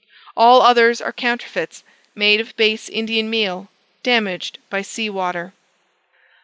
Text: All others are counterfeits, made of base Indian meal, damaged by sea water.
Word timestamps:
All 0.35 0.63
others 0.63 0.99
are 0.99 1.13
counterfeits, 1.13 1.83
made 2.15 2.39
of 2.41 2.57
base 2.57 2.89
Indian 2.89 3.29
meal, 3.29 3.69
damaged 4.01 4.57
by 4.67 4.81
sea 4.81 5.11
water. 5.11 5.53